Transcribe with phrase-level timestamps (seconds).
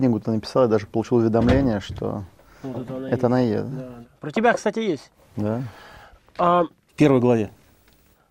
[0.00, 2.24] книгу-то написал, я даже получил уведомление, что
[2.62, 3.70] Вот это она это она и есть.
[3.70, 4.04] Да, да.
[4.20, 5.10] Про тебя, кстати, есть.
[5.36, 5.62] Да.
[6.38, 7.50] А, В первой главе.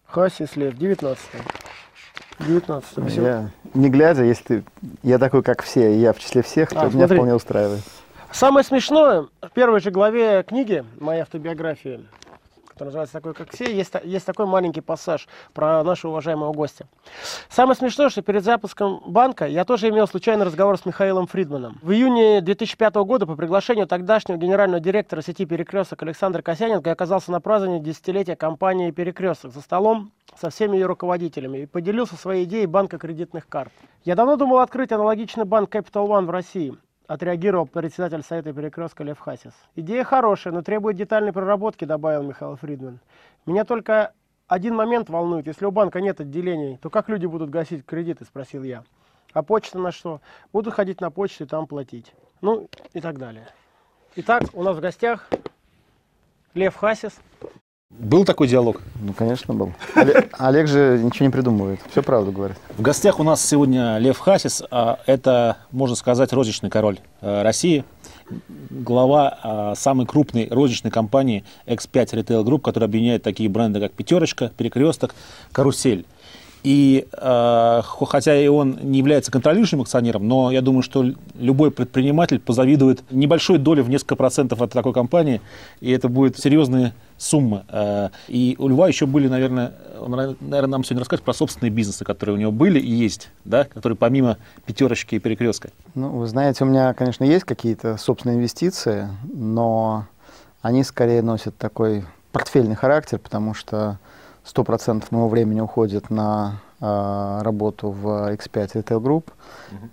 [0.08, 1.20] Хасис Лев, 19
[2.40, 3.22] 19 всё.
[3.22, 4.64] Я, не глядя, если ты,
[5.04, 7.18] я такой, как все, и я в числе всех, то А, меня смотри.
[7.18, 7.82] вполне устраивает.
[8.32, 12.06] Самое смешное, в первой же главе книги, моей автобиографии,
[12.80, 16.88] которая называется «Такой, как все», есть, есть такой маленький пассаж про нашего уважаемого гостя.
[17.50, 21.78] Самое смешное, что перед запуском банка я тоже имел случайный разговор с Михаилом Фридманом.
[21.82, 27.34] В июне 2005 года по приглашению тогдашнего генерального директора сети «Перекресток» Александра Косяненко я оказался
[27.34, 32.66] на праздновании десятилетия компании «Перекресток» за столом со всеми ее руководителями и поделился своей идеей
[32.66, 33.74] банка кредитных карт.
[34.06, 36.78] Я давно думал открыть аналогичный банк Capital One в России
[37.10, 39.54] отреагировал председатель Совета Перекрестка Лев Хасис.
[39.76, 43.00] Идея хорошая, но требует детальной проработки, добавил Михаил Фридман.
[43.48, 44.14] Меня только
[44.48, 45.48] один момент волнует.
[45.48, 48.84] Если у банка нет отделений, то как люди будут гасить кредиты, спросил я.
[49.34, 50.22] А почта на что?
[50.54, 52.14] Будут ходить на почту и там платить.
[52.42, 53.48] Ну и так далее.
[54.16, 55.28] Итак, у нас в гостях
[56.54, 57.20] Лев Хасис.
[57.98, 58.82] Был такой диалог.
[59.02, 59.74] Ну, конечно, был.
[59.96, 62.56] Олег, Олег же ничего не придумывает, все правду говорит.
[62.78, 64.62] В гостях у нас сегодня Лев Хасис.
[64.70, 67.84] а Это, можно сказать, розничный король э, России.
[68.70, 74.52] Глава а, самой крупной розничной компании X5 Retail Group, которая объединяет такие бренды, как «Пятерочка»,
[74.56, 75.16] «Перекресток»,
[75.52, 76.06] «Карусель».
[76.64, 81.06] И э, хо- хотя и он не является контролирующим акционером, но я думаю, что
[81.40, 85.40] любой предприниматель позавидует небольшой доли в несколько процентов от такой компании,
[85.80, 87.64] и это будет серьезные суммы.
[87.70, 92.04] Э, И у Льва еще были, наверное, он, наверное, нам сегодня расскажет про собственные бизнесы,
[92.04, 95.70] которые у него были и есть, да, которые помимо пятерочки и перекрестка.
[95.96, 100.08] Ну, вы знаете, у меня, конечно, есть какие-то собственные инвестиции, но
[100.62, 103.98] они скорее носят такой портфельный характер, потому что
[104.54, 109.26] 100% моего времени уходит на э, работу в X5 Retail Group,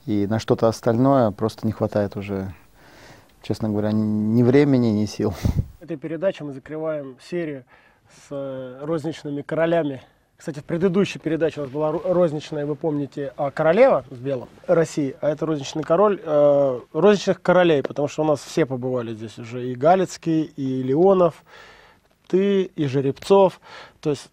[0.06, 2.54] и на что-то остальное просто не хватает уже,
[3.42, 5.34] честно говоря, ни времени, ни сил.
[5.80, 7.64] этой передаче мы закрываем серию
[8.08, 10.02] с э, розничными королями.
[10.36, 14.50] Кстати, в предыдущей передаче у нас была ро- розничная, вы помните, а, королева с белым
[14.66, 19.38] России, а это розничный король э, розничных королей, потому что у нас все побывали здесь
[19.38, 21.42] уже, и Галицкий, и Леонов,
[22.26, 23.60] ты, и Жеребцов.
[24.00, 24.30] То есть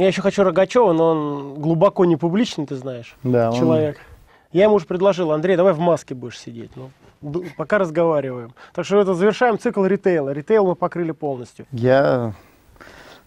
[0.00, 3.98] я еще хочу Рогачева, но он глубоко не публичный, ты знаешь, Да, он- человек.
[4.52, 6.70] Я ему уже предложил, Андрей, давай в маске будешь сидеть.
[6.76, 6.90] Ну,
[7.56, 8.54] пока разговариваем.
[8.74, 10.30] Так что это завершаем цикл ритейла.
[10.30, 11.66] Ритейл мы покрыли полностью.
[11.72, 12.32] Я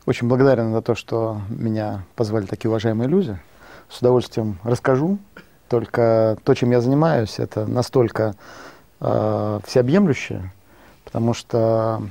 [0.05, 3.37] очень благодарен за то, что меня позвали такие уважаемые люди.
[3.89, 5.17] С удовольствием расскажу.
[5.67, 8.33] Только то, чем я занимаюсь, это настолько
[9.01, 10.51] э, всеобъемлющее,
[11.05, 12.01] потому что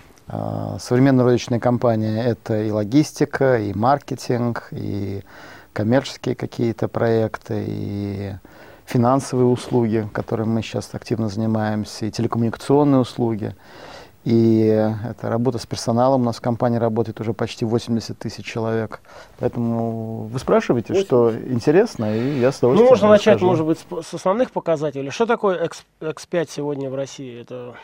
[0.78, 5.22] современная розничная компания– это и логистика, и маркетинг, и
[5.72, 8.33] коммерческие какие-то проекты, и
[8.84, 13.55] финансовые услуги, которыми мы сейчас активно занимаемся, и телекоммуникационные услуги.
[14.25, 16.22] И это работа с персоналом.
[16.22, 19.00] У нас в компании работает уже почти 80 тысяч человек.
[19.38, 23.47] Поэтому вы спрашиваете, что интересно, и я с Ну, удовольствием можно начать, расскажу.
[23.47, 25.11] может быть, с основных показателей.
[25.11, 27.41] Что такое X, X5 сегодня в России?
[27.41, 27.75] Это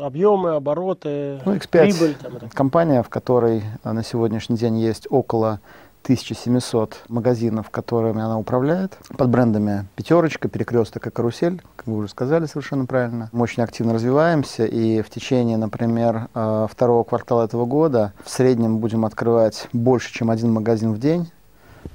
[0.00, 2.14] объемы, обороты, Ну, X5 прибыль.
[2.22, 2.48] Там, это.
[2.50, 5.60] компания, в которой на сегодняшний день есть около
[6.02, 12.46] 1700 магазинов, которыми она управляет, под брендами «Пятерочка», «Перекресток» и «Карусель», как вы уже сказали
[12.46, 13.28] совершенно правильно.
[13.32, 18.78] Мы очень активно развиваемся, и в течение, например, э, второго квартала этого года в среднем
[18.78, 21.30] будем открывать больше, чем один магазин в день,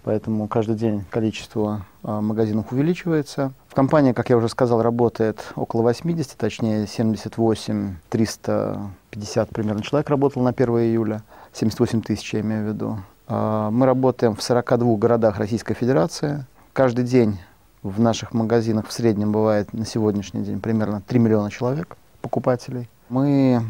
[0.04, 3.52] поэтому каждый день количество магазинов увеличивается.
[3.68, 10.42] В компании, как я уже сказал, работает около 80, точнее 78 350 примерно человек работал
[10.44, 11.24] на 1 июля,
[11.54, 13.00] 78 тысяч я имею в виду.
[13.28, 16.46] Э, Мы работаем в 42 городах Российской Федерации.
[16.74, 17.40] Каждый день
[17.84, 22.90] в наших магазинах в среднем бывает на сегодняшний день примерно 3 миллиона человек, покупателей.
[23.10, 23.62] Мы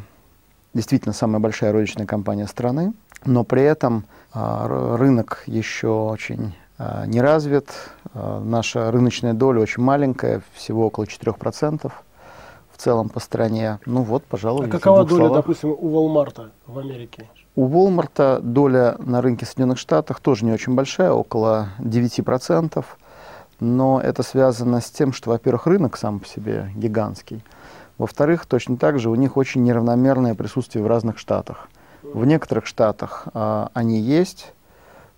[0.74, 2.94] действительно самая большая розничная компания страны,
[3.26, 6.65] но при этом а, рынок еще очень а,
[7.06, 7.70] не развит.
[8.14, 11.92] А, Наша рыночная доля очень маленькая, всего около 4%
[12.72, 13.80] в целом по стране.
[13.86, 15.38] Ну вот, пожалуй, А какова доля, словах.
[15.38, 17.30] допустим, у Walmart в Америке?
[17.56, 22.84] У Walmart доля на рынке Соединенных Штатах тоже не очень большая, около 9%.
[23.62, 27.42] Но это связано с тем, что, во-первых, рынок сам по себе гигантский.
[27.98, 31.70] Во-вторых, точно так же у них очень неравномерное присутствие в разных штатах.
[32.04, 34.54] В некоторых штатах а, они есть,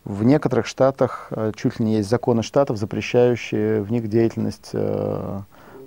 [0.08, 5.42] в некоторых штатах а, чуть ли не есть законы штатов, запрещающие в них деятельность а,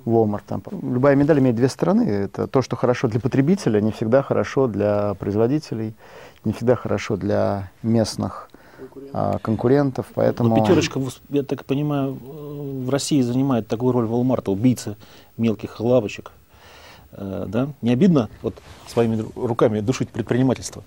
[0.05, 0.43] Walmart.
[0.46, 2.02] Там Любая медаль имеет две стороны.
[2.02, 5.94] Это то, что хорошо для потребителя, не всегда хорошо для производителей,
[6.44, 8.50] не всегда хорошо для местных
[9.14, 10.06] а, конкурентов.
[10.14, 10.50] Поэтому...
[10.50, 11.00] Но пятерочка,
[11.31, 14.99] я так понимаю, э, в России занимает такую роль Walmart, убийца
[15.38, 16.32] мелких лавочек.
[17.12, 17.69] Э, да?
[17.81, 18.55] Не обидно вот
[18.87, 20.84] своими руками душить предпринимательство?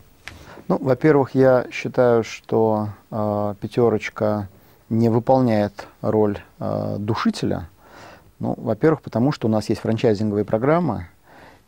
[0.67, 4.47] Ну, во-первых, я считаю, что э, пятерочка
[4.89, 7.69] не выполняет роль э, душителя.
[8.39, 11.07] Ну, во-первых, потому что у нас есть франчайзинговые программы,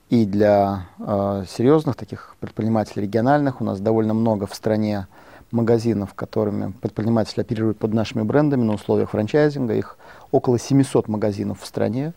[0.09, 5.07] и для э, серьезных таких предпринимателей региональных у нас довольно много в стране
[5.51, 9.73] магазинов, которыми предприниматели оперируют под нашими брендами на условиях франчайзинга.
[9.73, 9.97] Их
[10.31, 12.13] около 700 магазинов в стране.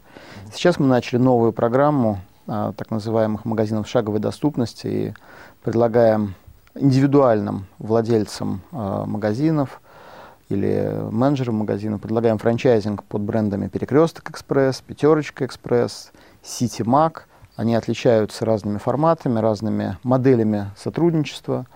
[0.53, 5.15] Сейчас мы начали новую программу а, так называемых магазинов шаговой доступности и
[5.63, 6.35] предлагаем
[6.79, 9.81] индивидуальным владельцам а, магазинов
[10.49, 16.11] или менеджерам магазина предлагаем франчайзинг под брендами Перекресток Экспресс, Пятерочка Экспресс,
[16.43, 17.29] Сити Мак.
[17.57, 21.67] Они отличаются разными форматами, разными моделями сотрудничества.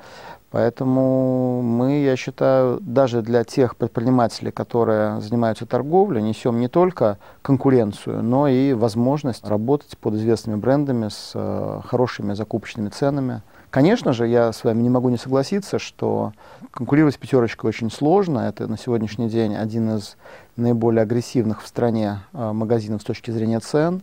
[0.52, 8.22] Поэтому мы, я считаю, даже для тех предпринимателей, которые занимаются торговлей, несем не только конкуренцию,
[8.22, 13.42] но и возможность работать под известными брендами с э, хорошими закупочными ценами.
[13.72, 16.34] Конечно же, я с вами не могу не согласиться, что
[16.72, 18.40] конкурировать с пятерочкой очень сложно.
[18.40, 20.18] Это на сегодняшний день один из
[20.56, 24.02] наиболее агрессивных в стране э, магазинов с точки зрения цен.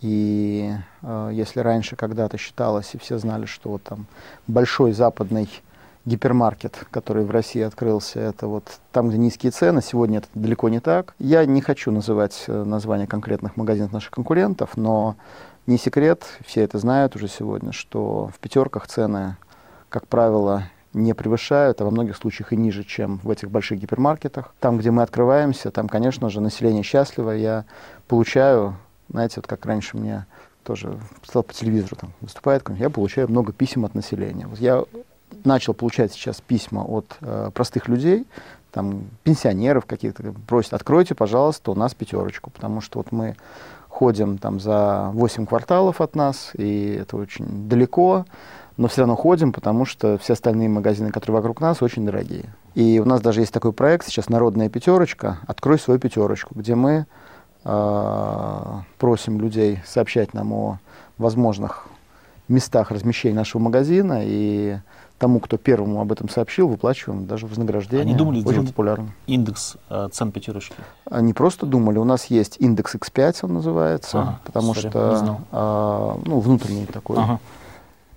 [0.00, 0.72] И
[1.02, 4.06] э, если раньше когда-то считалось, и все знали, что вот там
[4.48, 5.48] большой западный
[6.04, 10.80] гипермаркет, который в России открылся, это вот там, где низкие цены, сегодня это далеко не
[10.80, 11.14] так.
[11.20, 15.14] Я не хочу называть э, названия конкретных магазинов наших конкурентов, но
[15.66, 19.36] не секрет, все это знают уже сегодня, что в пятерках цены,
[19.88, 24.54] как правило, не превышают, а во многих случаях и ниже, чем в этих больших гипермаркетах.
[24.58, 27.30] Там, где мы открываемся, там, конечно же, население счастливо.
[27.30, 27.64] Я
[28.08, 28.76] получаю
[29.10, 30.26] знаете, вот как раньше мне
[30.62, 34.46] тоже стал по телевизору там выступает, я получаю много писем от населения.
[34.46, 34.84] Вот я
[35.44, 38.26] начал получать сейчас письма от э, простых людей,
[38.70, 43.36] там пенсионеров каких-то просят, откройте, пожалуйста, у нас пятерочку, потому что вот мы
[44.00, 48.24] ходим там за 8 кварталов от нас, и это очень далеко,
[48.78, 52.46] но все равно ходим, потому что все остальные магазины, которые вокруг нас, очень дорогие.
[52.74, 57.04] И у нас даже есть такой проект сейчас «Народная пятерочка», «Открой свою пятерочку», где мы
[57.62, 60.78] а, просим людей сообщать нам о
[61.18, 61.86] возможных
[62.48, 64.78] местах размещения нашего магазина, и
[65.20, 68.02] тому, кто первому об этом сообщил, выплачиваем даже вознаграждение.
[68.02, 69.10] Они думали Очень популярно.
[69.26, 70.74] индекс э, цен пятерочки?
[71.04, 71.98] Они просто думали.
[71.98, 77.18] У нас есть индекс X5, он называется, ага, потому sorry, что а, ну, внутренний такой
[77.18, 77.40] ага.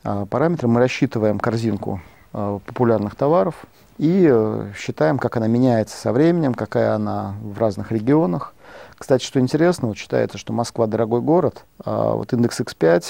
[0.06, 0.68] а, параметр.
[0.68, 2.00] Мы рассчитываем корзинку
[2.32, 3.66] а, популярных товаров
[3.98, 8.54] и а, считаем, как она меняется со временем, какая она в разных регионах.
[8.98, 13.04] Кстати, что интересно, вот считается, что Москва дорогой город, а вот индекс X5,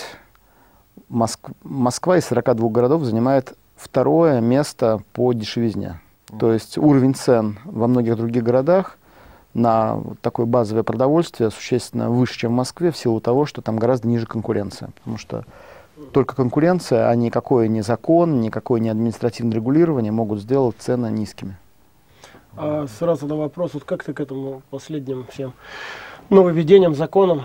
[1.10, 1.40] Моск...
[1.62, 6.00] Москва из 42 городов занимает второе место по дешевизне.
[6.40, 8.98] То есть уровень цен во многих других городах
[9.54, 14.08] на такое базовое продовольствие существенно выше, чем в Москве, в силу того, что там гораздо
[14.08, 14.90] ниже конкуренция.
[14.96, 15.46] Потому что
[16.12, 21.58] только конкуренция, а никакой не закон, никакое не административное регулирование могут сделать цены низкими.
[22.56, 25.54] А сразу на вопрос, вот как ты к этому последним всем
[26.30, 27.44] нововведениям, законам?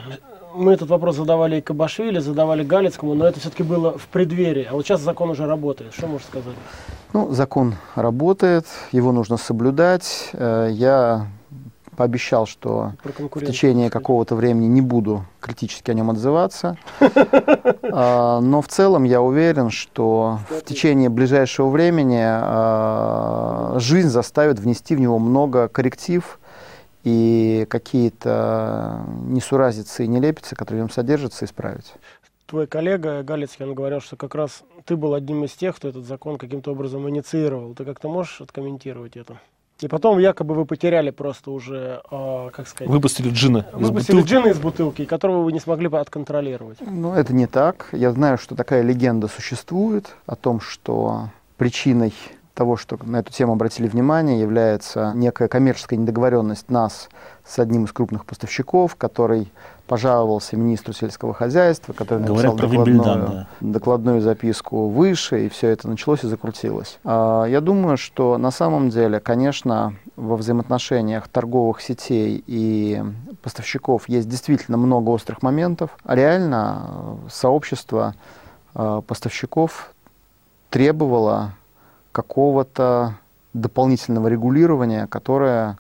[0.55, 4.67] Мы этот вопрос задавали и Кабашвили, задавали Галицкому, но это все-таки было в преддверии.
[4.71, 5.93] А вот сейчас закон уже работает.
[5.93, 6.55] Что можешь сказать?
[7.13, 10.31] Ну, закон работает, его нужно соблюдать.
[10.33, 11.27] Э, я
[11.99, 16.79] пообещал, что в течение какого-то времени не буду критически о нем отзываться.
[17.91, 24.95] А, но в целом я уверен, что в течение ближайшего времени а, жизнь заставит внести
[24.95, 26.38] в него много корректив
[27.09, 31.95] и какие-то несуразицы и нелепицы, которые в нем содержатся, исправить
[32.49, 36.07] твой коллега Галицкий, он говорил, что как раз ты был одним из тех, кто этот
[36.07, 37.75] закон каким-то образом инициировал.
[37.75, 39.39] Ты как-то можешь откомментировать это?
[39.81, 42.91] И потом якобы вы потеряли просто уже, э, как сказать...
[42.91, 44.29] Выпустили джина Выпустили бутылки.
[44.29, 46.79] джина из бутылки, которого вы не смогли бы отконтролировать.
[46.81, 47.91] Ну, это не так.
[47.93, 52.13] Я знаю, что такая легенда существует о том, что причиной
[52.59, 57.09] того, что на эту тему обратили внимание, является некая коммерческая недоговоренность нас
[57.47, 59.53] с одним из крупных поставщиков, который
[59.87, 66.27] пожаловался министру сельского хозяйства, который написал докладную, докладную записку выше, и все это началось и
[66.27, 66.99] закрутилось.
[67.05, 73.01] А, я думаю, что на самом деле, конечно, во взаимоотношениях торговых сетей и
[73.41, 75.97] поставщиков есть действительно много острых моментов.
[76.03, 78.17] А реально сообщество
[78.75, 79.93] а, поставщиков
[80.71, 81.53] требовало
[82.19, 83.15] какого-то
[83.55, 85.79] дополнительного регулирования, которое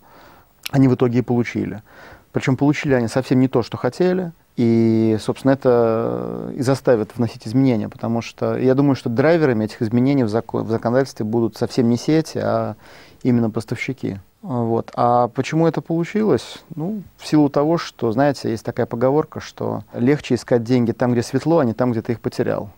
[0.71, 1.83] они в итоге и получили.
[2.31, 4.31] Причем получили они совсем не то, что хотели.
[4.57, 10.23] И, собственно, это и заставит вносить изменения, потому что я думаю, что драйверами этих изменений
[10.23, 12.77] в, закон, в законодательстве будут совсем не сети, а
[13.25, 14.19] именно поставщики.
[14.43, 14.93] Вот.
[14.95, 16.63] А почему это получилось?
[16.77, 21.23] Ну, в силу того, что, знаете, есть такая поговорка, что легче искать деньги там, где
[21.23, 22.71] светло, а не там, где ты их потерял.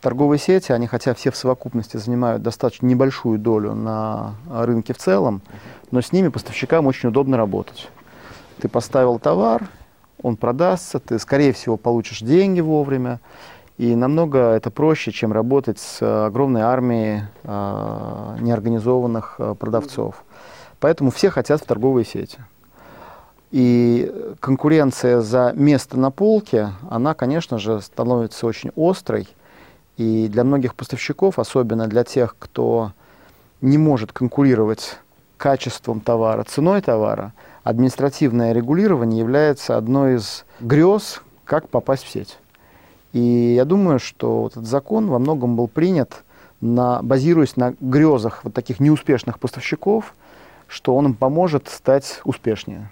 [0.00, 5.42] Торговые сети, они хотя все в совокупности занимают достаточно небольшую долю на рынке в целом,
[5.90, 7.90] но с ними поставщикам очень удобно работать.
[8.60, 9.68] Ты поставил товар,
[10.22, 13.20] он продастся, ты, скорее всего, получишь деньги вовремя,
[13.76, 20.22] и намного это проще, чем работать с огромной армией э, неорганизованных э, продавцов.
[20.80, 22.38] Поэтому все хотят в торговые сети.
[23.50, 29.28] И конкуренция за место на полке, она, конечно же, становится очень острой.
[30.00, 32.92] И для многих поставщиков, особенно для тех, кто
[33.60, 34.96] не может конкурировать
[35.36, 42.38] качеством товара, ценой товара, административное регулирование является одной из грез, как попасть в сеть.
[43.12, 46.22] И я думаю, что этот закон во многом был принят,
[46.62, 50.14] на, базируясь на грезах вот таких неуспешных поставщиков,
[50.66, 52.90] что он им поможет стать успешнее.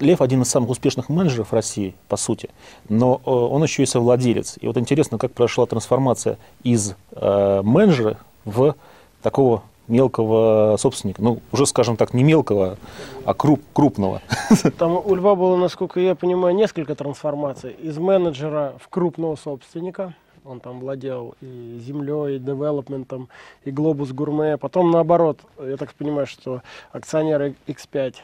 [0.00, 2.50] Лев один из самых успешных менеджеров России, по сути,
[2.88, 4.58] но э, он еще и совладелец.
[4.60, 8.74] И вот интересно, как прошла трансформация из э, менеджера в
[9.22, 11.22] такого мелкого собственника.
[11.22, 12.76] Ну, уже, скажем так, не мелкого,
[13.24, 14.20] а круп, крупного.
[14.78, 17.72] Там у Льва было, насколько я понимаю, несколько трансформаций.
[17.72, 20.14] Из менеджера в крупного собственника.
[20.44, 23.28] Он там владел и землей, и девелопментом,
[23.64, 24.56] и глобус гурме.
[24.56, 28.14] Потом наоборот, я так понимаю, что акционеры X5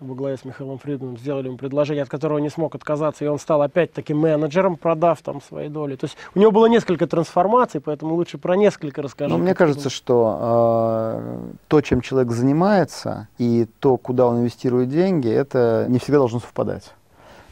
[0.00, 3.38] во главе с Михаилом Фридманом сделали ему предложение, от которого не смог отказаться, и он
[3.38, 5.96] стал опять-таки менеджером, продав там свои доли.
[5.96, 9.30] То есть у него было несколько трансформаций, поэтому лучше про несколько расскажи.
[9.30, 11.38] Ну, мне кажется, что э,
[11.68, 16.94] то, чем человек занимается, и то, куда он инвестирует деньги, это не всегда должно совпадать.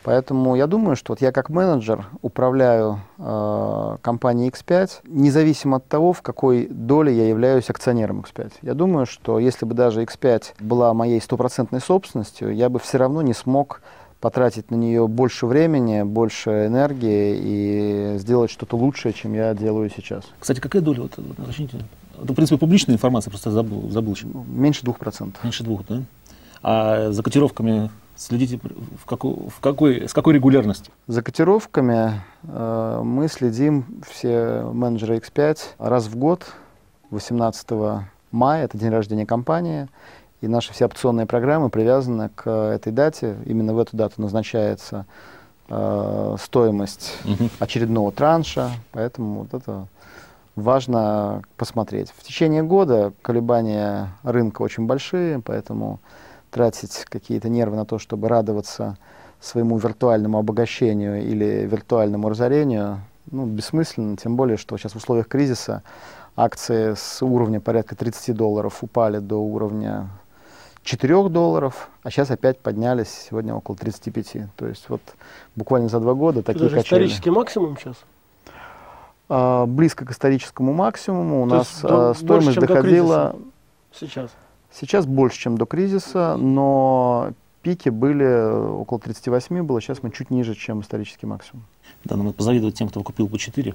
[0.06, 6.12] Поэтому я думаю, что вот я как менеджер управляю э, компанией X5, независимо от того,
[6.12, 8.52] в какой доле я являюсь акционером X5.
[8.62, 13.20] Я думаю, что если бы даже X5 была моей стопроцентной собственностью, я бы все равно
[13.20, 13.80] не смог
[14.20, 20.22] потратить на нее больше времени, больше энергии и сделать что-то лучшее, чем я делаю сейчас.
[20.38, 21.02] Кстати, какая доля?
[21.02, 21.80] Вот, уточните.
[22.22, 23.90] Это, в принципе, публичная информация, просто забыл.
[23.90, 24.14] забыл.
[24.46, 25.42] Меньше двух процентов.
[25.42, 26.02] Меньше двух, да?
[26.62, 30.92] А за котировками следите в какой, в какой, с какой регулярностью?
[31.06, 36.46] За котировками э, мы следим все менеджеры X5 раз в год,
[37.10, 37.68] 18
[38.32, 39.88] мая, это день рождения компании,
[40.40, 43.36] и наши все опционные программы привязаны к этой дате.
[43.46, 45.06] Именно в эту дату назначается
[45.68, 47.48] э, стоимость угу.
[47.58, 49.86] очередного транша, поэтому вот это
[50.56, 52.12] важно посмотреть.
[52.16, 56.00] В течение года колебания рынка очень большие, поэтому
[56.56, 58.96] тратить какие-то нервы на то, чтобы радоваться
[59.40, 65.82] своему виртуальному обогащению или виртуальному разорению, ну, бессмысленно, тем более, что сейчас в условиях кризиса
[66.34, 70.08] акции с уровня порядка 30 долларов упали до уровня
[70.82, 74.48] 4 долларов, а сейчас опять поднялись сегодня около 35.
[74.56, 75.02] То есть вот
[75.56, 77.00] буквально за два года такие Это качели.
[77.04, 77.96] исторический максимум сейчас?
[79.28, 81.42] А, близко к историческому максимуму.
[81.42, 83.34] У То нас до, а, стоимость доходила...
[83.34, 84.30] До сейчас?
[84.72, 87.32] Сейчас больше, чем до кризиса, но
[87.62, 91.64] пики были около 38 было, сейчас мы чуть ниже, чем исторический максимум.
[92.04, 93.74] Да, надо позавидовать тем, кто купил по 4.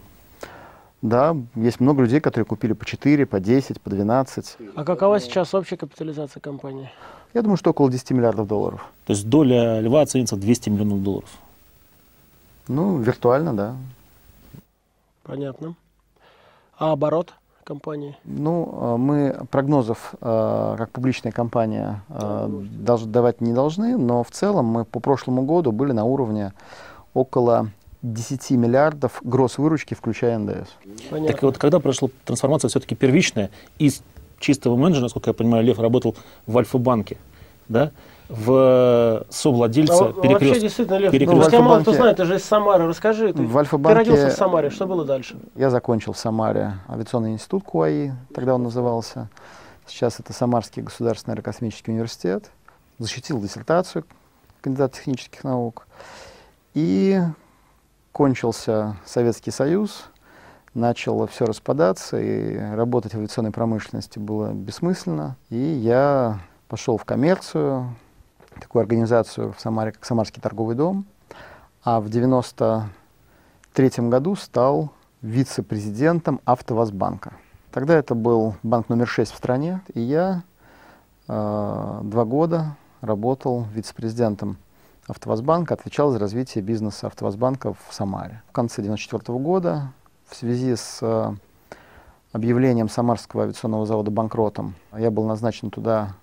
[1.02, 4.58] Да, есть много людей, которые купили по 4, по 10, по 12.
[4.76, 6.92] А какова сейчас общая капитализация компании?
[7.34, 8.86] Я думаю, что около 10 миллиардов долларов.
[9.06, 11.30] То есть доля льва оценится в 200 миллионов долларов?
[12.68, 13.76] Ну, виртуально, да.
[15.24, 15.76] Понятно.
[16.78, 17.34] А оборот?
[17.72, 18.18] Компании?
[18.25, 22.50] Ну, э, мы прогнозов, э, как публичная компания, э,
[23.06, 26.51] давать не должны, но в целом мы по прошлому году были на уровне
[27.13, 27.70] около
[28.01, 30.70] 10 миллиардов гросс выручки, включая НДС.
[31.10, 31.34] Понятно.
[31.34, 33.50] Так вот, когда прошла трансформация все-таки первичная,
[33.80, 34.01] из
[34.40, 36.16] чистого менеджера, насколько я понимаю, Лев работал
[36.48, 37.18] в Альфа-банке,
[37.70, 37.92] да?
[38.32, 40.42] В совладельца а, перекрест...
[40.42, 41.52] Вообще, действительно, Лев, перекрест...
[41.52, 43.34] ну, мало кто знает, ты же из Самары, расскажи.
[43.34, 44.04] Ты, в Альфа-банке...
[44.04, 45.38] ты родился в Самаре, что было дальше?
[45.56, 49.30] Я закончил в Самаре авиационный институт КУАИ, тогда он назывался.
[49.86, 52.50] Сейчас это Самарский государственный аэрокосмический университет.
[52.98, 54.06] Защитил диссертацию
[54.62, 55.88] кандидат технических наук.
[56.74, 57.20] И
[58.12, 60.06] кончился Советский Союз,
[60.74, 65.36] начало все распадаться, и работать в авиационной промышленности было бессмысленно.
[65.50, 67.94] И я пошел в коммерцию,
[68.62, 71.06] такую организацию в Самаре, как Самарский торговый дом,
[71.84, 74.91] а в 93 году стал
[75.22, 77.34] вице-президентом АвтоВАЗбанка.
[77.72, 80.44] Тогда это был банк номер 6 в стране, и я
[81.27, 84.58] э, два года работал вице-президентом
[85.08, 88.44] АвтоВАЗбанка, отвечал за развитие бизнеса АвтоВАЗбанка в Самаре.
[88.50, 89.91] В конце 94 года
[90.27, 91.34] в связи с э,
[92.32, 96.13] объявлением Самарского авиационного завода банкротом я был назначен туда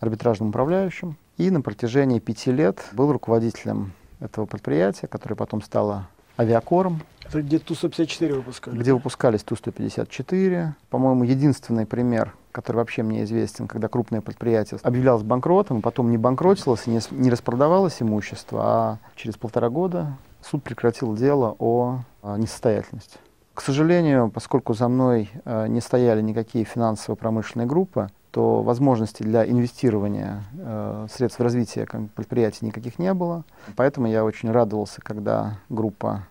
[0.00, 6.06] арбитражным управляющим и на протяжении пяти лет был руководителем этого предприятия, которое потом стало
[6.38, 7.02] авиакором.
[7.24, 8.78] Это где Ту-154 выпускали?
[8.78, 10.70] Где выпускались Ту-154.
[10.90, 16.86] По-моему, единственный пример, который вообще мне известен, когда крупное предприятие объявлялось банкротом, потом не банкротилось
[16.86, 23.18] не, не распродавалось имущество, а через полтора года суд прекратил дело о, о несостоятельности.
[23.54, 30.42] К сожалению, поскольку за мной э, не стояли никакие финансово-промышленные группы, то возможностей для инвестирования
[30.58, 33.44] э, средств в развитие предприятий никаких не было.
[33.76, 36.26] Поэтому я очень радовался, когда группа,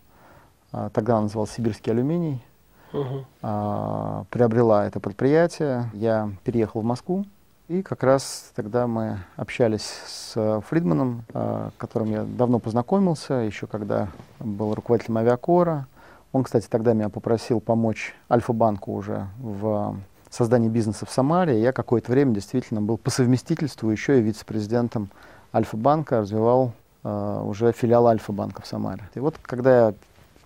[0.73, 2.43] э, тогда она называлась «Сибирский алюминий»,
[2.91, 3.25] угу.
[3.43, 5.91] э, приобрела это предприятие.
[5.93, 7.23] Я переехал в Москву,
[7.67, 14.07] и как раз тогда мы общались с Фридманом, э, которым я давно познакомился, еще когда
[14.39, 15.85] был руководителем авиакора.
[16.33, 19.95] Он, кстати, тогда меня попросил помочь Альфа-банку уже в
[20.31, 21.61] создании бизнеса в Самаре.
[21.61, 25.09] Я какое-то время действительно был по совместительству еще и вице-президентом
[25.53, 26.73] Альфа-банка, развивал
[27.03, 29.03] э, уже филиал Альфа-банка в Самаре.
[29.13, 29.93] И вот когда я,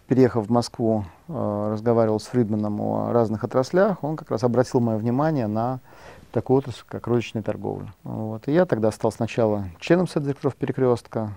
[0.07, 4.97] переехав в Москву, э, разговаривал с Фридманом о разных отраслях, он как раз обратил мое
[4.97, 5.79] внимание на
[6.31, 7.93] такую отрасль, как розничная торговля.
[8.03, 8.47] Вот.
[8.47, 11.29] И я тогда стал сначала членом Совета директоров «Перекрестка»,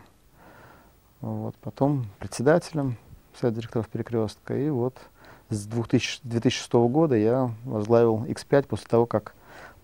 [1.20, 2.96] вот, потом председателем
[3.38, 4.94] Совета директоров «Перекрестка», и вот
[5.50, 9.34] с 2000, 2006 года я возглавил X5 после того, как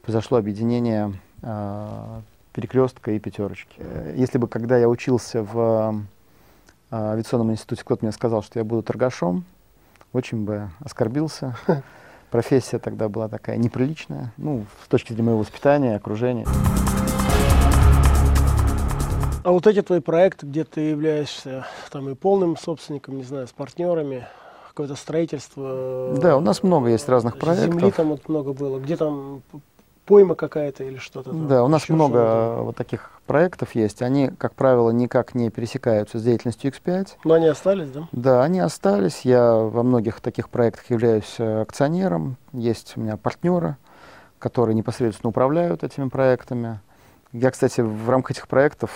[0.02, 2.20] произошло объединение э,
[2.52, 3.82] перекрестка и пятерочки.
[4.14, 6.04] Если бы, когда я учился в
[6.90, 9.44] э, авиационном институте, кто-то мне сказал, что я буду торгашом,
[10.12, 11.56] очень бы оскорбился.
[12.30, 16.46] Профессия тогда была такая неприличная, ну, с точки зрения моего воспитания, окружения.
[19.44, 23.52] А вот эти твои проекты, где ты являешься там и полным собственником, не знаю, с
[23.52, 24.26] партнерами,
[24.74, 26.14] какое-то строительство.
[26.16, 27.74] Да, у нас много есть разных проектов.
[27.74, 28.80] Земли там вот много было.
[28.80, 29.42] Где там
[30.04, 31.32] пойма какая-то или что-то?
[31.32, 34.02] Да, у нас много вот таких проектов есть.
[34.02, 37.08] Они, как правило, никак не пересекаются с деятельностью X5.
[37.22, 38.08] Но они остались, да?
[38.10, 39.20] Да, они остались.
[39.20, 42.36] Я во многих таких проектах являюсь э, акционером.
[42.52, 43.76] Есть у меня партнеры,
[44.40, 46.80] которые непосредственно управляют этими проектами.
[47.32, 48.90] Я, кстати, в рамках этих проектов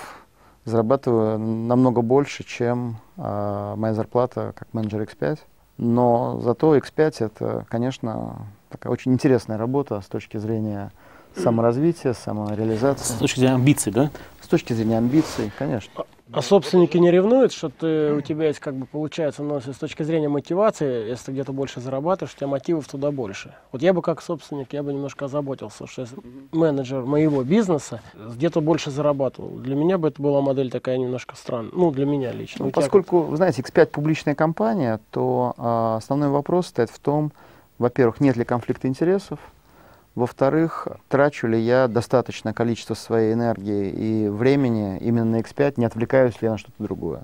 [0.65, 5.39] зарабатываю намного больше, чем э, моя зарплата как менеджер X5.
[5.79, 10.91] Но зато X5 это, конечно, такая очень интересная работа с точки зрения
[11.37, 13.15] саморазвития, самореализации.
[13.15, 14.11] С точки зрения амбиций, да?
[14.41, 16.05] С точки зрения амбиций, конечно.
[16.31, 20.03] А собственники не ревнуют, что ты, у тебя есть, как бы, получается, но с точки
[20.03, 23.55] зрения мотивации, если ты где-то больше зарабатываешь, у тебя мотивов туда больше.
[23.73, 26.07] Вот я бы как собственник, я бы немножко озаботился, что
[26.53, 29.59] менеджер моего бизнеса где-то больше зарабатывал.
[29.59, 31.71] Для меня бы это была модель такая немножко странная.
[31.73, 32.67] Ну, для меня лично.
[32.67, 37.33] Ну, поскольку, вы знаете, X5 публичная компания, то а, основной вопрос стоит в том,
[37.79, 39.39] во-первых, нет ли конфликта интересов,
[40.19, 46.35] во-вторых, трачу ли я достаточное количество своей энергии и времени именно на X5, не отвлекаюсь
[46.43, 47.23] ли я на что-то другое.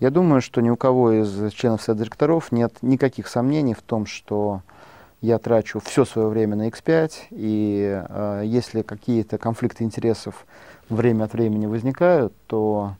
[0.00, 4.06] Я думаю, что ни у кого из членов совета директоров нет никаких сомнений в том,
[4.06, 4.62] что
[5.20, 10.46] я трачу все свое время на X5, и э, если какие-то конфликты интересов
[10.88, 12.94] время от времени возникают, то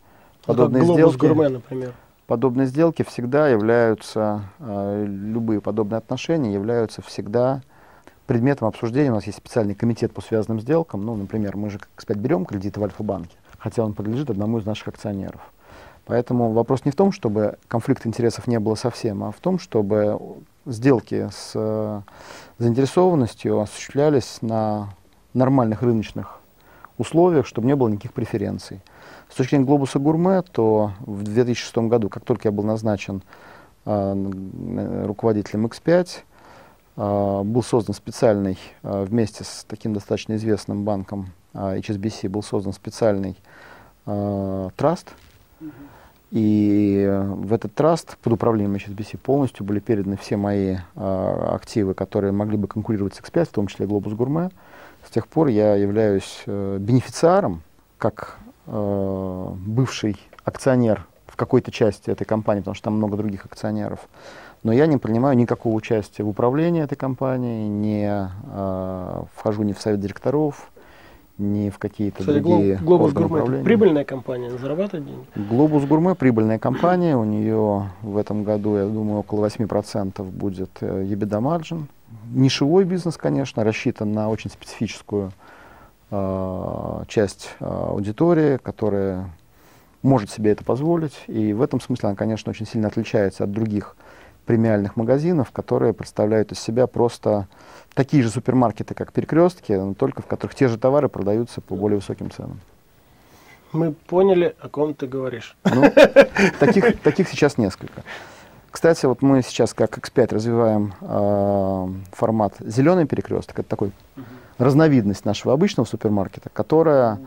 [0.46, 1.16] ну, подобные сделки...
[1.16, 1.94] Гурме, например.
[2.26, 7.62] Подобные сделки всегда являются, э, любые подобные отношения являются всегда
[8.30, 11.04] предметом обсуждения у нас есть специальный комитет по связанным сделкам.
[11.04, 14.86] Ну, например, мы же, кстати, берем кредиты в Альфа-банке, хотя он принадлежит одному из наших
[14.86, 15.40] акционеров.
[16.06, 20.16] Поэтому вопрос не в том, чтобы конфликт интересов не было совсем, а в том, чтобы
[20.64, 22.02] сделки с э,
[22.58, 24.90] заинтересованностью осуществлялись на
[25.34, 26.38] нормальных рыночных
[26.98, 28.80] условиях, чтобы не было никаких преференций.
[29.28, 33.24] С точки зрения глобуса гурме, то в 2006 году, как только я был назначен
[33.86, 36.29] э, руководителем X5, а,
[37.02, 43.36] был создан специальный, а, вместе с таким достаточно известным банком HSBC, был создан специальный
[44.04, 45.08] траст.
[46.30, 52.56] И в этот траст под управлением HSBC полностью были переданы все мои активы, которые могли
[52.56, 54.52] бы конкурировать с X5, в том числе Globus Gourmet.
[55.06, 57.62] С тех пор я являюсь э, бенефициаром,
[57.98, 64.00] как э, бывший акционер в какой-то части этой компании, потому что там много других акционеров
[64.62, 69.80] но я не принимаю никакого участия в управлении этой компанией, не э, вхожу ни в
[69.80, 70.70] совет директоров,
[71.38, 75.24] ни в какие-то другие Глобус Гурме прибыльная компания, зарабатывает деньги?
[75.34, 81.04] Глобус Гурме прибыльная компания, у нее в этом году, я думаю, около 8% будет э,
[81.04, 81.84] EBITDA margin.
[82.32, 85.32] Нишевой бизнес, конечно, рассчитан на очень специфическую
[86.10, 89.30] э, часть э, аудитории, которая
[90.02, 93.96] может себе это позволить, и в этом смысле она, конечно, очень сильно отличается от других
[94.50, 97.46] премиальных магазинов, которые представляют из себя просто
[97.94, 101.98] такие же супермаркеты, как перекрестки, но только в которых те же товары продаются по более
[101.98, 102.58] высоким ценам.
[103.70, 105.56] Мы поняли, о ком ты говоришь.
[105.62, 105.84] Ну,
[106.58, 108.02] таких, таких сейчас несколько.
[108.72, 113.60] Кстати, вот мы сейчас как X5 развиваем э, формат зеленый перекресток.
[113.60, 114.24] Это такой угу.
[114.58, 117.20] разновидность нашего обычного супермаркета, которая...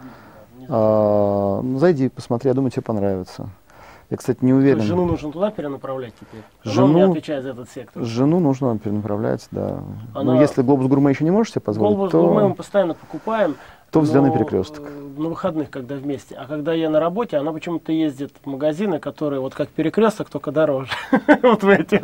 [0.68, 3.48] Э, зайди, посмотри, я думаю, тебе понравится.
[4.10, 4.78] Я, кстати, не уверен.
[4.78, 6.42] То есть жену нужно туда перенаправлять теперь?
[6.64, 8.04] Жену, Она отвечает за этот сектор.
[8.04, 9.84] Жену нужно перенаправлять, да.
[10.14, 10.34] Она...
[10.34, 12.18] Но если глобус гурме еще не можешь себе позволить, глобус то...
[12.20, 13.56] Глобус гурме мы постоянно покупаем.
[13.92, 14.90] То в зеленый перекресток.
[15.18, 16.34] На выходных, когда вместе.
[16.34, 20.52] А когда я на работе, она почему-то ездит в магазины, которые вот как перекресток, только
[20.52, 20.90] дороже.
[21.44, 22.02] вот в эти.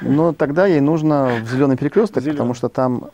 [0.00, 3.10] Ну, тогда ей нужно в зеленый перекресток, потому что там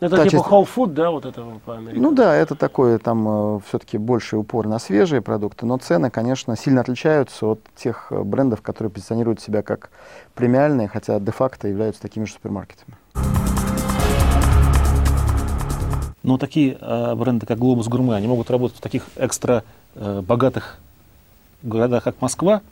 [0.00, 0.44] это типа часть...
[0.46, 2.00] whole food, да, вот этого по Америке?
[2.00, 6.56] Ну да, это такое, там э, все-таки больше упор на свежие продукты, но цены, конечно,
[6.56, 9.90] сильно отличаются от тех э, брендов, которые позиционируют себя как
[10.34, 12.96] премиальные, хотя де-факто являются такими же супермаркетами.
[16.22, 19.62] Но такие э, бренды, как Globus Gourmet, они могут работать в таких экстра
[19.94, 20.78] э, богатых
[21.62, 22.62] городах, как Москва,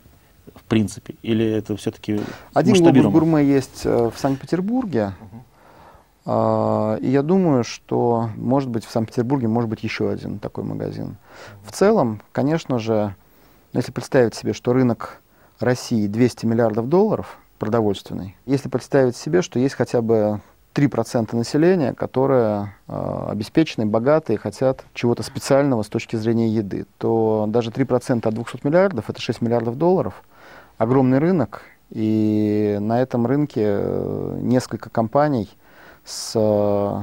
[0.54, 2.20] в принципе, или это все-таки
[2.52, 5.14] Один Globus Gourmet есть э, в Санкт-Петербурге,
[6.26, 11.16] и я думаю, что, может быть, в Санкт-Петербурге может быть еще один такой магазин.
[11.62, 13.14] В целом, конечно же,
[13.74, 15.20] если представить себе, что рынок
[15.60, 20.40] России 200 миллиардов долларов продовольственный, если представить себе, что есть хотя бы
[20.74, 27.70] 3% населения, которые э, обеспечены, богатые, хотят чего-то специального с точки зрения еды, то даже
[27.70, 30.24] 3% от 200 миллиардов– это 6 миллиардов долларов.
[30.76, 35.48] Огромный рынок, и на этом рынке э, несколько компаний
[36.05, 37.03] с э,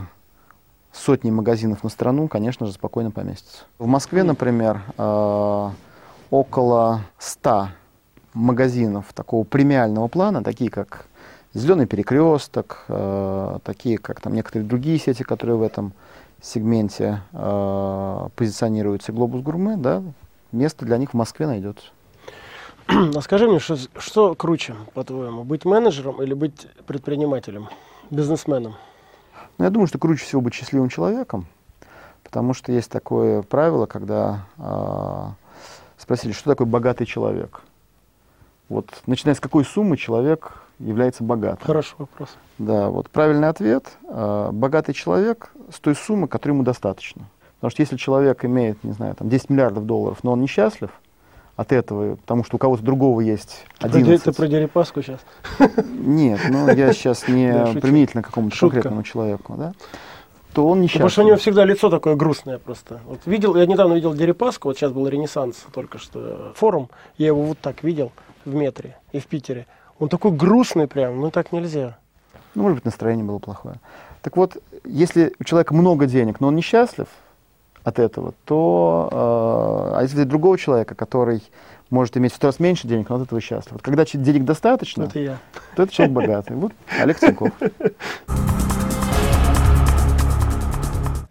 [0.93, 3.63] сотней магазинов на страну, конечно же, спокойно поместятся.
[3.79, 5.69] В Москве, например, э,
[6.29, 7.69] около 100
[8.33, 11.05] магазинов такого премиального плана, такие как
[11.53, 15.91] Зеленый перекресток, э, такие как там некоторые другие сети, которые в этом
[16.41, 17.21] сегменте
[18.35, 20.01] позиционируются, Глобус Гурме, да,
[20.51, 21.85] место для них в Москве найдется.
[22.87, 27.69] А скажи мне, что, что круче, по-твоему, быть менеджером или быть предпринимателем,
[28.09, 28.75] бизнесменом?
[29.61, 31.45] Ну, я думаю, что круче всего быть счастливым человеком,
[32.23, 35.27] потому что есть такое правило, когда э,
[35.99, 37.61] спросили, что такое богатый человек.
[38.69, 41.63] Вот начиная с какой суммы человек является богатым?
[41.63, 42.29] Хороший вопрос.
[42.57, 43.85] Да, вот правильный ответ.
[44.09, 47.25] Э, богатый человек с той суммы, которой ему достаточно.
[47.57, 50.89] Потому что если человек имеет, не знаю, там 10 миллиардов долларов, но он несчастлив
[51.55, 54.23] от этого, потому что у кого-то другого есть 11.
[54.23, 55.19] Ты про Дерипаску сейчас?
[55.85, 59.73] Нет, ну я сейчас не применительно к какому-то конкретному человеку, да?
[60.53, 61.03] то он несчастлив.
[61.03, 62.99] Потому что у него всегда лицо такое грустное просто.
[63.05, 67.41] Вот видел, я недавно видел Дерипаску, вот сейчас был Ренессанс только что, форум, я его
[67.43, 68.11] вот так видел
[68.45, 69.67] в метре и в Питере.
[69.99, 71.97] Он такой грустный прям, ну так нельзя.
[72.55, 73.75] Ну, может быть, настроение было плохое.
[74.21, 77.07] Так вот, если у человека много денег, но он несчастлив
[77.83, 79.09] от этого, то...
[79.11, 81.41] Э, а если другого человека, который
[81.89, 83.73] может иметь в сто раз меньше денег, но от этого счастлив.
[83.73, 85.37] Вот когда денег достаточно, это я.
[85.75, 86.55] то это человек богатый.
[86.55, 87.51] Вот Олег Тиньков.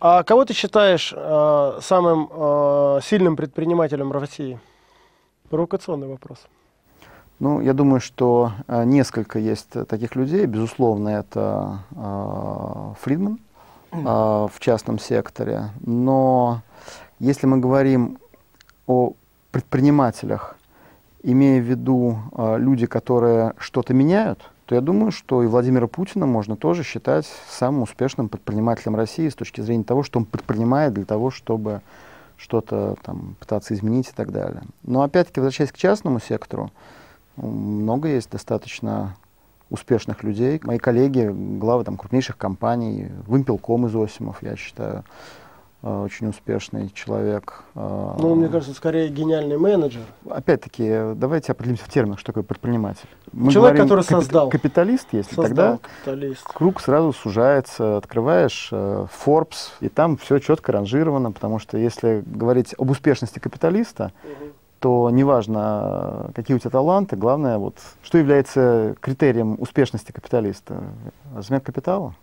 [0.02, 4.58] А кого ты считаешь э, самым э, сильным предпринимателем России?
[5.50, 6.38] Провокационный вопрос.
[7.38, 10.46] Ну, я думаю, что э, несколько есть таких людей.
[10.46, 13.40] Безусловно, это э, Фридман
[13.92, 15.70] э, в частном секторе.
[15.80, 16.62] Но
[17.18, 18.18] если мы говорим
[18.86, 19.12] о
[19.50, 20.56] предпринимателях,
[21.22, 26.26] имея в виду э, люди, которые что-то меняют, то я думаю, что и Владимира Путина
[26.26, 31.04] можно тоже считать самым успешным предпринимателем России с точки зрения того, что он предпринимает для
[31.04, 31.80] того, чтобы
[32.36, 34.62] что-то там пытаться изменить и так далее.
[34.84, 36.70] Но опять-таки, возвращаясь к частному сектору,
[37.36, 39.16] много есть достаточно
[39.70, 40.60] успешных людей.
[40.64, 45.04] Мои коллеги, главы там, крупнейших компаний, Вымпелком из Осимов, я считаю,
[45.82, 47.62] э, очень успешный человек.
[47.74, 48.16] Э.
[48.18, 50.02] Ну, мне кажется, скорее гениальный менеджер.
[50.28, 53.08] Опять-таки, давайте определимся в терминах, что такое предприниматель.
[53.32, 54.50] Мы Человек, говорим, который капит- создал.
[54.50, 56.42] Капиталист, если создал тогда капиталист.
[56.44, 62.74] круг сразу сужается, открываешь э, Forbes, и там все четко ранжировано, потому что если говорить
[62.76, 64.49] об успешности капиталиста, угу
[64.80, 70.82] то неважно, какие у тебя таланты, главное, вот, что является критерием успешности капиталиста?
[71.34, 72.14] Размер капитала.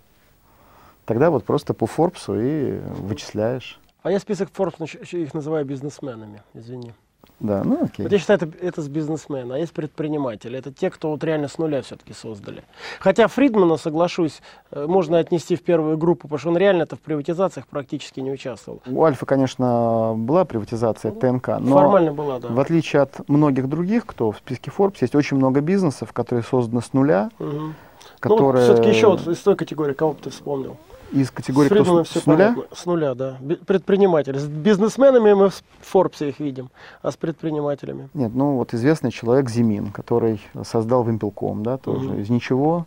[1.06, 3.80] Тогда вот просто по Форбсу и вычисляешь.
[4.02, 6.94] А я список Forbes их называю бизнесменами, извини.
[7.40, 8.04] Да, ну окей.
[8.04, 10.58] Вот я считаю, это, это с бизнесмена, а есть предприниматели.
[10.58, 12.64] Это те, кто вот реально с нуля все-таки создали.
[13.00, 17.68] Хотя Фридмана, соглашусь, э, можно отнести в первую группу, потому что он реально-то в приватизациях
[17.68, 18.82] практически не участвовал.
[18.88, 22.48] У Альфа, конечно, была приватизация ТНК, но Формально была, да.
[22.48, 26.82] в отличие от многих других, кто в списке Forbes, есть очень много бизнесов, которые созданы
[26.82, 27.76] с нуля, Мгм.
[28.20, 30.78] которые Ну, все-таки еще вот из той категории, кого бы ты вспомнил?
[31.12, 32.54] Из категории кто с, с нуля.
[32.54, 32.64] понятно.
[32.76, 33.38] С нуля, да.
[33.66, 34.38] Предприниматели.
[34.38, 36.70] С бизнесменами мы в Форбсе их видим,
[37.02, 38.10] а с предпринимателями.
[38.14, 42.22] Нет, ну вот известный человек Зимин, который создал Вимпелком, да, тоже Мгм.
[42.22, 42.86] из ничего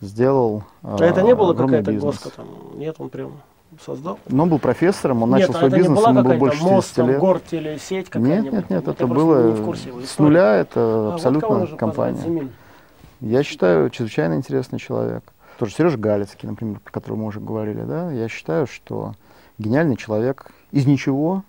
[0.00, 2.46] сделал А это не было какая-то госка там?
[2.74, 3.32] Нет, он прям
[3.84, 4.18] создал?
[4.28, 6.34] Но он был профессором, он Нет, начал а свой это бизнес, не была ему было
[6.38, 7.20] больше мост, 60 там, лет.
[7.20, 8.52] гортелесеть Нет, какая-нибудь?
[8.52, 12.16] нет, нет, Вот это просто было с нуля, это А, вот абсолютно нужно компания.
[12.16, 12.42] позвать?
[13.20, 15.22] Я считаю, чрезвычайно интересный человек.
[15.62, 19.14] Тоже Сережа Галицкий, например, про которого мы уже говорили, да, я считаю, что
[19.58, 21.44] гениальный человек из ничего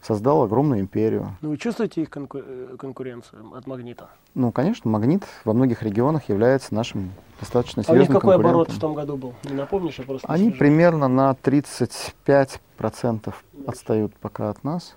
[0.00, 1.36] создал огромную империю.
[1.42, 4.08] Ну, вы чувствуете их конку- э, конкуренцию от «Магнита»?
[4.34, 8.70] Ну, конечно, «Магнит» во многих регионах является нашим достаточно А у них серьезным какой оборот
[8.70, 9.34] в том году был?
[9.44, 10.58] Не напомнишь, я просто не Они слежу.
[10.58, 13.34] примерно на 35%
[13.66, 14.96] отстают пока от нас.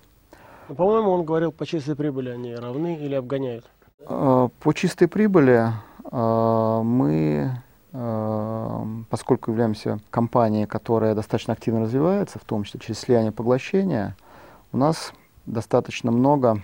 [0.70, 3.66] Ну, По-моему, он говорил, по чистой прибыли они равны или обгоняют.
[4.08, 5.72] Э, По чистой прибыли
[6.10, 7.50] э, мы,
[7.92, 14.14] поскольку являемся компанией, которая достаточно активно развивается, в том числе через слияние и поглощение,
[14.72, 15.12] у нас
[15.46, 16.62] достаточно много,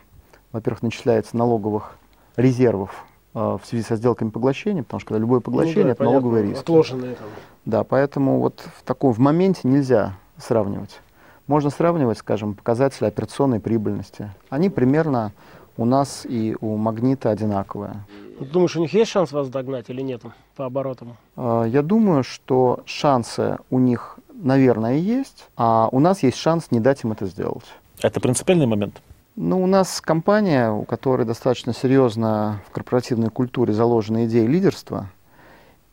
[0.52, 1.96] во-первых, начисляется налоговых
[2.36, 6.04] резервов э, в связи со сделками поглощения, потому что когда любое поглощение Ну да, это
[6.04, 6.60] понятно, риски.
[6.60, 7.26] Отложенные там.
[7.64, 11.00] Да, поэтому вот в таком в моменте нельзя сравнивать.
[11.46, 14.30] Можно сравнивать, скажем, показатели операционной прибыльности.
[14.50, 15.32] Они примерно
[15.76, 18.04] у нас и у Магнита одинаковые.
[18.38, 20.22] Ну, Думаешь, у них есть шанс вас догнать или нет
[20.56, 21.16] по оборотам?
[21.36, 26.80] А, Я думаю, что шансы у них, наверное, есть, а у нас есть шанс не
[26.80, 27.64] дать им это сделать.
[28.02, 29.00] Это принципиальный момент.
[29.36, 35.10] Ну, у нас компания, у которой достаточно серьезно в корпоративной культуре заложена идея лидерства.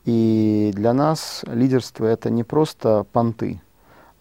[0.04, 3.60] И для нас лидерство это не просто понты,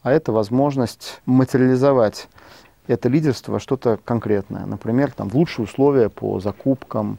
[0.02, 2.28] а это возможность материализовать
[2.88, 4.66] это лидерство во что-то конкретное.
[4.66, 7.18] Например, там, в лучшие условия по закупкам,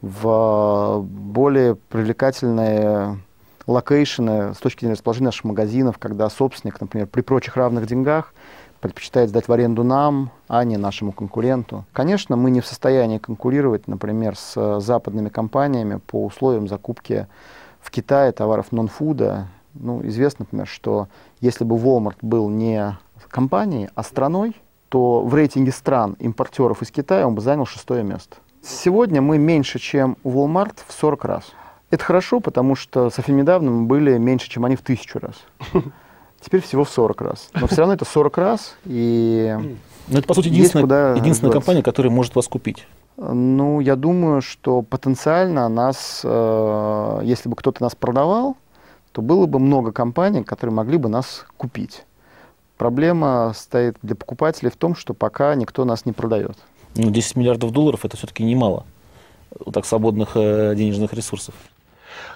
[0.00, 3.18] в более привлекательные
[3.66, 8.34] location ы с точки зрения расположения наших магазинов, когда собственник, например, при прочих равных деньгах
[8.80, 11.86] предпочитает сдать в аренду нам, а не нашему конкуренту.
[11.94, 17.26] Конечно, мы не в состоянии конкурировать, например, с э, западными компаниями по условиям закупки
[17.80, 19.48] в Китае товаров нон-фуда.
[19.72, 21.08] Ну, известно, например, что
[21.40, 22.98] если бы Walmart был не
[23.30, 24.54] компанией, а страной,
[24.94, 28.36] то в рейтинге стран импортеров из Китая он бы занял шестое место.
[28.62, 31.46] Сегодня мы меньше, чем Walmart в 40 раз.
[31.90, 35.34] Это хорошо, потому что совсем недавно мы были меньше, чем они в тысячу раз.
[36.40, 37.48] Теперь всего в 40 раз.
[37.54, 39.58] Но все равно это 40 раз, и
[40.06, 42.86] Но это, по сути, единственная, единственная компания, которая может вас купить.
[43.16, 48.56] Ну, я думаю, что потенциально нас, э, если бы кто-то нас продавал,
[49.10, 52.04] то было бы много компаний, которые могли бы нас купить.
[52.76, 56.56] Проблема стоит для покупателей в том, что пока никто нас не продает.
[56.96, 58.84] Ну, 10 миллиардов долларов это все-таки немало.
[59.58, 61.54] Вот так свободных э, денежных ресурсов.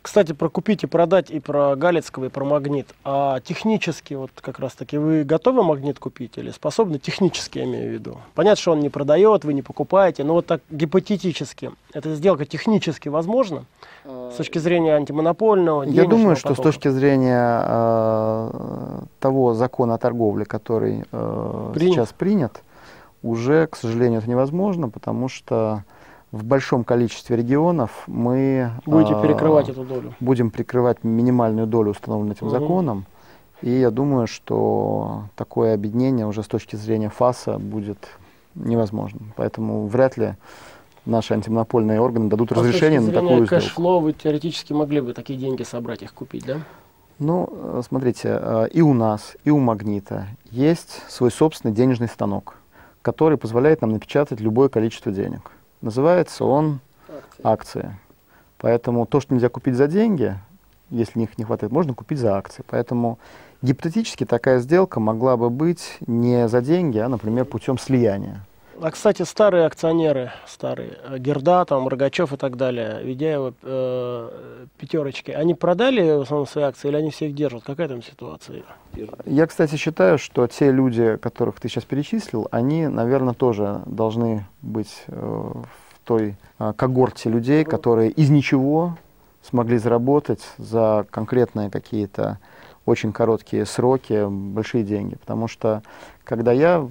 [0.02, 2.88] Кстати, про купить и продать и про Галицкого, и про магнит.
[3.04, 7.90] А технически, вот как раз таки, вы готовы магнит купить или способны технически, я имею
[7.90, 8.18] в виду?
[8.34, 13.08] Понятно, что он не продает, вы не покупаете, но вот так гипотетически, эта сделка технически
[13.08, 13.64] возможна
[14.04, 16.68] с точки зрения антимонопольного, Я думаю, что с потока?
[16.68, 21.94] точки зрения э, того закона о торговле, который э, Принят.
[21.94, 22.62] сейчас принят,
[23.22, 25.84] уже, к сожалению, это невозможно, потому что
[26.32, 30.14] в большом количестве регионов мы Будете э, перекрывать эту долю.
[30.20, 32.58] будем прикрывать минимальную долю, установленную этим Мгм.
[32.60, 33.04] законом.
[33.62, 37.98] И я думаю, что такое объединение уже с точки зрения ФАСа будет
[38.54, 39.20] невозможно.
[39.36, 40.34] Поэтому вряд ли
[41.06, 43.48] наши антимонопольные органы дадут А разрешение на такую сделку.
[43.48, 46.58] cash flow вы теоретически могли бы такие деньги собрать, их купить, да?
[47.18, 52.56] Ну, э, смотрите, э, и у нас, и у Магнита есть свой собственный денежный станок,
[53.02, 55.50] который позволяет нам напечатать любое количество денег.
[55.80, 56.80] Называется он
[57.42, 57.98] акции.
[58.58, 60.36] Поэтому то, что нельзя купить за деньги,
[60.90, 62.64] если их не хватает, можно купить за акции.
[62.66, 63.18] Поэтому
[63.62, 68.44] гипотетически такая сделка могла бы быть не за деньги, а, например, путем слияния.
[68.80, 75.32] А, кстати, старые акционеры, старые, э, Герда, там, Рогачев и так далее, Ведяева, э, пятерочки,
[75.32, 77.64] они продали в основном свои акции или они все их держат?
[77.64, 78.62] Какая там ситуация?
[79.24, 85.04] Я, кстати, считаю, что те люди, которых ты сейчас перечислил, они, наверное, тоже должны быть
[85.08, 88.96] э, в той э, когорте людей, которые из ничего
[89.42, 92.38] смогли заработать за конкретные какие-то
[92.86, 95.16] очень короткие сроки большие деньги.
[95.16, 95.82] Потому что,
[96.24, 96.88] когда я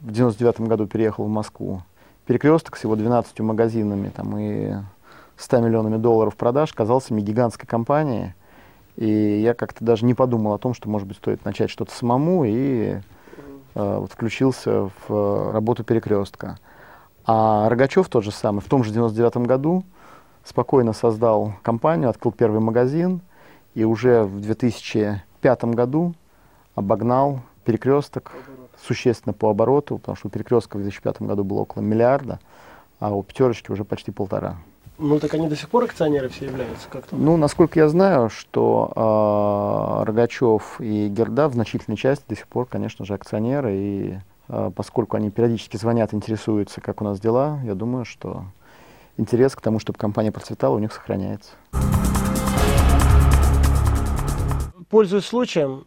[0.00, 1.82] в 99 году переехал в Москву,
[2.26, 4.74] перекресток с его 12 магазинами там, и
[5.36, 8.34] 100 миллионами долларов продаж казался мне гигантской компанией.
[8.96, 12.44] И я как-то даже не подумал о том, что, может быть, стоит начать что-то самому,
[12.44, 12.98] и э,
[13.74, 16.58] вот включился в работу перекрестка.
[17.26, 19.84] А Рогачев тот же самый, в том же 99 году
[20.44, 23.20] спокойно создал компанию, открыл первый магазин,
[23.74, 26.14] и уже в 2005 году
[26.74, 28.32] обогнал перекресток
[28.84, 32.40] существенно по обороту, потому что у перекрестка в 2005 году было около миллиарда,
[32.98, 34.56] а у пятерочки уже почти полтора.
[34.98, 37.16] Ну так они до сих пор акционеры все являются как-то?
[37.16, 42.66] Ну, насколько я знаю, что э, Рогачев и Герда в значительной части до сих пор,
[42.66, 43.74] конечно же, акционеры.
[43.74, 48.44] И э, поскольку они периодически звонят, интересуются, как у нас дела, я думаю, что
[49.18, 51.50] интерес к тому, чтобы компания процветала, у них сохраняется.
[54.88, 55.84] Пользуясь случаем,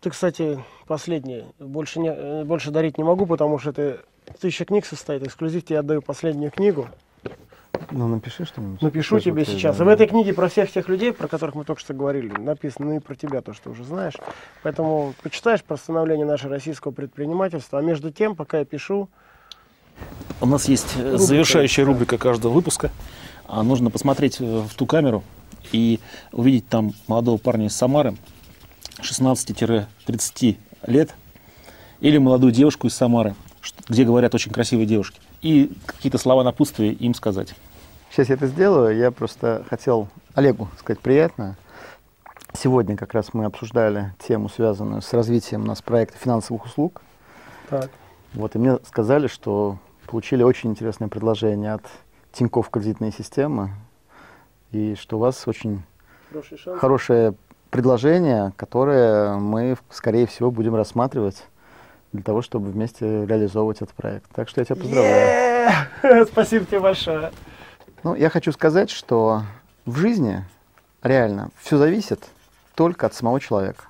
[0.00, 4.00] ты, кстати, последний, больше, не, э, больше дарить не могу, потому что это
[4.40, 6.88] тысяча книг состоит, эксклюзив тебе отдаю последнюю книгу.
[7.90, 8.80] Ну, напиши что-нибудь.
[8.80, 9.76] Напишу Тоже тебе сейчас.
[9.76, 9.84] да.
[9.84, 12.96] И в этой книге про всех тех людей, про которых мы только что говорили, написано
[12.96, 14.14] и про тебя, то, что уже знаешь.
[14.62, 17.78] Поэтому почитаешь про становление нашего российского предпринимательства.
[17.78, 19.08] А между тем, пока я пишу,
[20.40, 22.90] У нас есть э, завершающая рубрика каждого выпуска.
[23.46, 25.22] А нужно посмотреть э, в ту камеру
[25.72, 26.00] и
[26.32, 28.16] увидеть там молодого парня из Самары,
[29.00, 31.14] 16-30 лет,
[32.00, 33.34] или молодую девушку из Самары,
[33.88, 37.54] где говорят очень красивые девушки, и какие-то слова напутствия им сказать.
[38.10, 38.96] Сейчас я это сделаю.
[38.96, 41.56] Я просто хотел Олегу сказать приятно.
[42.52, 47.00] Сегодня как раз мы обсуждали тему, связанную с развитием у нас проекта финансовых услуг.
[47.70, 47.90] так,
[48.34, 51.84] Вот, и мне сказали, что получили очень интересное предложение от
[52.32, 53.70] Тинькофф кредитной системы,
[54.72, 55.82] и что у вас очень
[56.78, 57.34] хорошее
[57.72, 61.42] предложение, которое мы, скорее всего, будем рассматривать
[62.12, 64.30] для того, чтобы вместе реализовывать этот проект.
[64.34, 66.26] Так что я тебя поздравляю.
[66.30, 67.32] Спасибо тебе большое.
[68.04, 69.42] Ну, я хочу сказать, что
[69.86, 70.44] в жизни
[71.02, 72.22] реально все зависит
[72.74, 73.84] только от самого человека.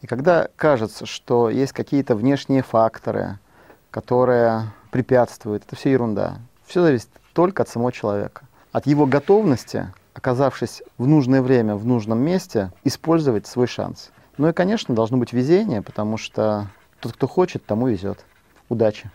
[0.00, 3.38] И когда кажется, что есть какие-то внешние факторы,
[3.90, 6.38] которые препятствуют, это все ерунда.
[6.66, 8.44] Все зависит только от самого человека.
[8.72, 14.10] От его готовности, оказавшись в нужное время, в нужном месте, использовать свой шанс.
[14.38, 16.68] Ну и, конечно, должно быть везение, потому что
[17.00, 18.24] тот, кто хочет, тому везет.
[18.68, 19.10] Удачи!